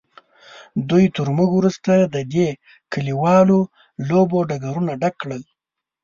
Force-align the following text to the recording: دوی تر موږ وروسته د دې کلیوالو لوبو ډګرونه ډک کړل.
دوی 0.89 1.05
تر 1.15 1.27
موږ 1.37 1.49
وروسته 1.55 1.91
د 2.13 2.17
دې 2.33 2.47
کلیوالو 2.93 3.59
لوبو 4.09 4.39
ډګرونه 4.49 4.91
ډک 5.01 5.15
کړل. 5.21 5.43